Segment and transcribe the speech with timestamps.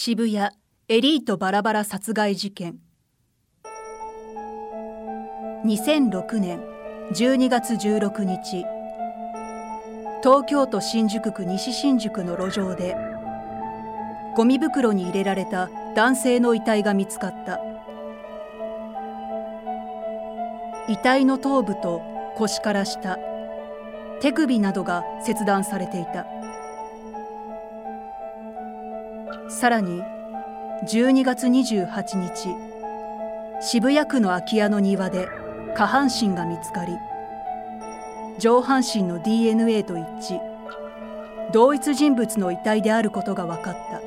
[0.00, 0.48] 渋谷
[0.86, 2.76] エリートバラバラ殺害事件。
[5.64, 6.60] 2006年
[7.12, 8.64] 12月16日。
[10.22, 12.94] 東京都新宿区西新宿の路上で
[14.36, 17.58] ゴミ袋に入れられた男性の遺体が見つかった。
[20.88, 22.02] 遺体の頭部と
[22.36, 23.18] 腰から下
[24.20, 26.37] 手首などが切断されていた。
[29.48, 30.02] さらに
[30.86, 32.54] 12月28日
[33.60, 35.28] 渋谷区の空き家の庭で
[35.74, 36.92] 下半身が見つかり
[38.38, 40.40] 上半身の DNA と一致。
[41.52, 44.00] 同一人物の遺体であることが分かった。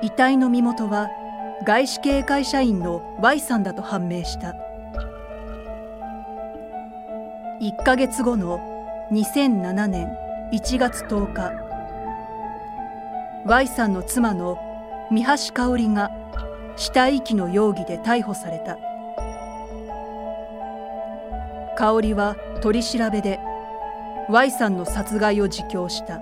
[0.00, 1.10] 遺体の身元は
[1.66, 4.54] 外資系会社員の Y さんだと判明した。
[7.60, 8.60] 1ヶ月後の
[9.12, 10.08] 2007年
[10.52, 11.67] 1月10日。
[13.48, 14.58] Y さんの妻の
[15.10, 16.10] 三橋香織が
[16.76, 18.76] 死体遺棄の容疑で逮捕された。
[21.74, 23.40] 香織は取り調べで
[24.28, 26.20] Y さんの殺害を自供した。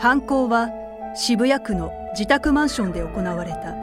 [0.00, 0.70] 犯行は
[1.14, 3.76] 渋谷区の自宅マンションで行われた。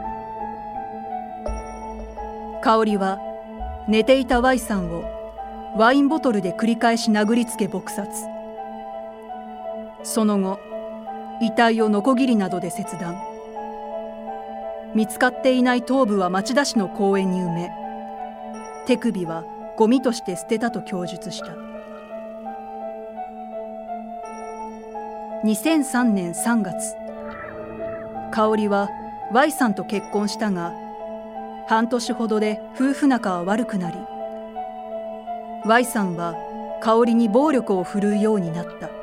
[2.60, 3.18] 香織は
[3.88, 5.04] 寝ていた Y さんを
[5.74, 8.37] ワインボトルで繰り返し殴りつけ撲殺。
[10.08, 10.58] その後
[11.42, 13.22] 遺体をノコギリなどで切断。
[14.94, 17.70] 見つかっていない頭部は町田市の公園に埋め
[18.86, 19.44] 手首は
[19.76, 21.54] ゴミとして捨てたと供述した。
[25.44, 26.96] 2003年3月
[28.32, 28.88] 香織は
[29.32, 30.72] Y さんと結婚したが
[31.68, 33.98] 半年ほどで夫婦仲は悪くなり
[35.66, 36.34] Y さんは
[36.80, 38.97] 香織に暴力を振るうようになった。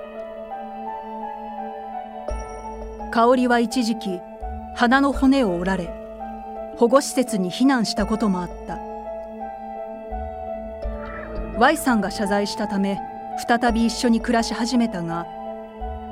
[3.15, 4.19] 香織は一時期
[4.75, 5.89] 鼻の骨を折られ
[6.75, 8.77] 保護施設に避難したこともあった。
[11.57, 12.99] Y さんが謝罪したため
[13.47, 15.25] 再び一緒に暮らし始めたが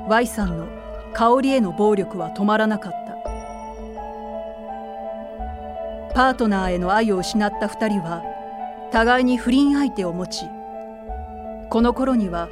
[0.08, 0.66] Y さんの
[1.12, 2.98] 香織への暴力は止まらなかった。
[6.14, 8.22] パートナーへの愛を失った2人は
[8.90, 10.46] 互いに不倫相手を持ち
[11.68, 12.48] この頃には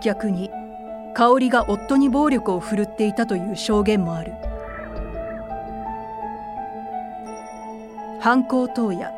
[0.00, 0.52] 逆に
[1.14, 4.32] 香織が夫に暴力を振るっていたという証言もある。
[8.20, 9.12] 犯行当夜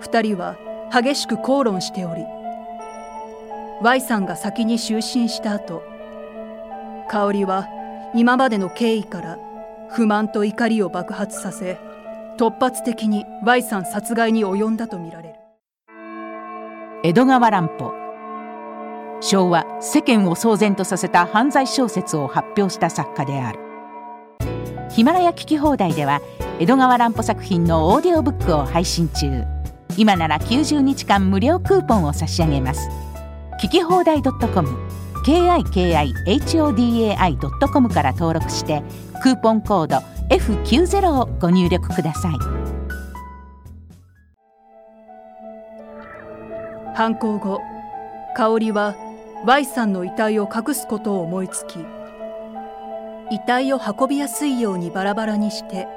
[0.00, 0.56] 2人は
[0.92, 2.24] 激しく口論しており
[3.80, 5.82] Y さんが先に就寝した後
[7.08, 7.68] 香織は
[8.14, 9.38] 今までの経緯から
[9.88, 11.78] 不満と怒りを爆発させ
[12.38, 15.34] 突発的に Y さん殺害に及んだとみられる。
[17.04, 18.01] 江戸川乱歩。
[19.22, 23.60] 昭和世間を騒然とさせた犯罪小説を発表した作家である。
[24.90, 26.20] ヒマラヤ聞き放題では
[26.58, 29.44] 江戸川乱歩作品のオーディオブックを配信中。
[29.96, 32.88] 今なら90日間無料クーポンを差し上げます。
[33.62, 34.68] 聞き放題 .com
[35.24, 38.82] kikihodai.com から登録して
[39.22, 39.98] クーポンコード
[40.30, 42.32] F90 をご入力ください。
[46.96, 47.60] 犯行後
[48.34, 48.96] 香織は
[49.44, 51.78] Y さんの遺体を隠すことを思いつき
[53.30, 55.88] 遺体を運びやすいようにバラバラにして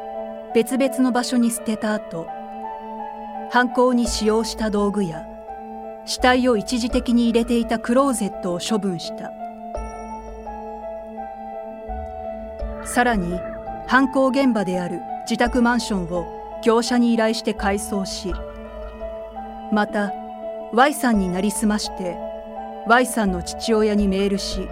[0.53, 2.28] 別々の場所に捨てた後
[3.51, 5.25] 犯行に使用した道具や
[6.06, 9.31] 死体を一時的に入れていたクローゼットを処分した。
[12.85, 13.39] さらに
[13.88, 16.25] 犯行現場である自宅マンションを
[16.63, 18.33] 業者に依頼して改装し
[19.72, 20.13] また
[20.72, 22.17] Y さんになりすまして
[22.88, 24.69] Y さんの父親にメールし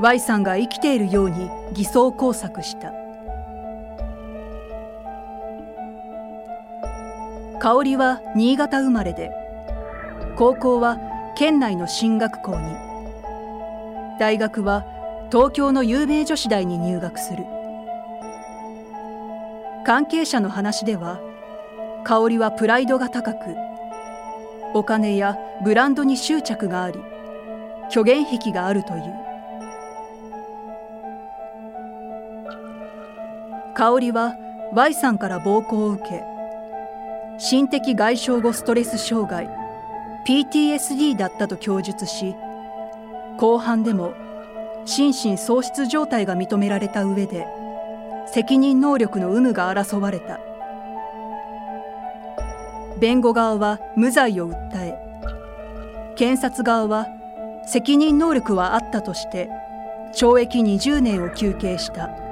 [0.00, 2.92] Y さんが生きているように偽装工作した。
[7.58, 9.30] 香織は新潟生まれで
[10.36, 10.98] 高校は
[11.36, 12.76] 県内の進学校に。
[14.20, 14.84] 大学は
[15.32, 17.46] 東京の有名女子大に入学する。
[19.86, 21.20] 関係者の話では
[22.04, 23.56] 香織はプライドが高く
[24.74, 27.00] お金やブランドに執着があり
[27.88, 29.26] 虚言癖があるという。
[33.76, 34.34] 香織は
[34.72, 36.24] Y さんから暴行を受け
[37.38, 39.50] 心的外傷後ストレス障害
[40.26, 42.34] PTSD だったと供述し
[43.36, 44.14] 後半でも
[44.86, 47.46] 心神喪失状態が認められた上で
[48.26, 50.40] 責任能力の有無が争われた。
[52.98, 54.98] 弁護側は無罪を訴え
[56.16, 57.06] 検察側は
[57.66, 59.48] 責任能力はあったとして
[60.14, 62.26] 懲役20年を求刑した。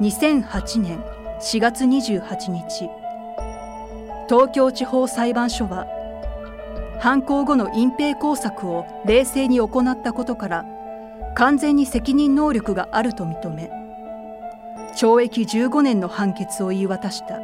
[0.00, 1.02] 2008年
[1.40, 2.88] 4月28日
[4.28, 5.88] 東京地方裁判所は
[7.00, 10.66] 犯行後の隠蔽工作を冷静に行ったことから
[11.34, 13.72] 完全に責任能力があると認め
[14.98, 17.38] 懲役15年の判決を言い渡した。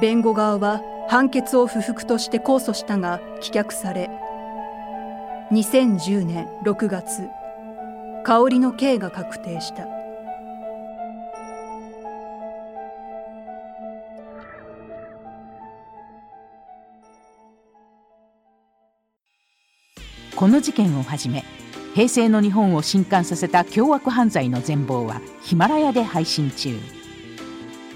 [0.00, 4.08] 弁護側は判決を不服として控訴したが棄却され
[5.50, 7.28] 2010年6月
[8.24, 9.86] 香りの刑が確定した。
[20.36, 21.42] この事件をはじめ
[21.96, 26.78] 平成の日本を震撼させた凶悪犯罪の全貌はヒマラヤで配信中。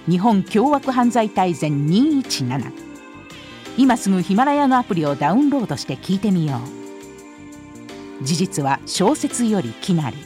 [0.09, 2.73] 日本凶悪犯罪大全217
[3.77, 6.63] 今すぐヒマラヤのアプリをダウンロードして聞いてみよ
[8.21, 8.25] う。
[8.25, 10.17] 事実は小説よりきなり。